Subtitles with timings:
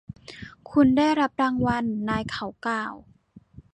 [0.69, 2.93] คุณได้รับรางวัลนายเขากล่าว